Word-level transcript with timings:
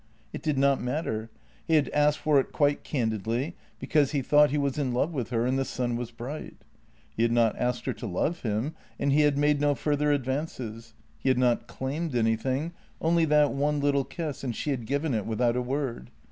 It 0.33 0.41
did 0.41 0.57
not 0.57 0.81
matter; 0.81 1.29
he 1.67 1.75
had 1.75 1.87
asked 1.89 2.17
for 2.17 2.39
it 2.39 2.51
quite 2.51 2.83
candidly, 2.83 3.55
because 3.77 4.13
he 4.13 4.23
thought 4.23 4.49
he 4.49 4.57
was 4.57 4.79
in 4.79 4.93
love 4.95 5.13
with 5.13 5.29
her 5.29 5.45
and 5.45 5.59
the 5.59 5.63
sun 5.63 5.95
was 5.95 6.09
bright. 6.09 6.55
He 7.15 7.21
had 7.21 7.31
not 7.31 7.55
asked 7.55 7.85
her 7.85 7.93
to 7.93 8.07
love 8.07 8.41
him, 8.41 8.73
and 8.97 9.11
he 9.11 9.21
had 9.21 9.37
made 9.37 9.61
no 9.61 9.75
further 9.75 10.11
advances; 10.11 10.95
he 11.19 11.29
had 11.29 11.37
not 11.37 11.67
claimed 11.67 12.15
anything, 12.15 12.71
only 12.99 13.25
that 13.25 13.53
one 13.53 13.79
little 13.79 14.03
kiss, 14.03 14.43
and 14.43 14.55
she 14.55 14.71
had 14.71 14.87
given 14.87 15.13
it 15.13 15.27
without 15.27 15.55
a 15.55 15.61
word. 15.61 16.09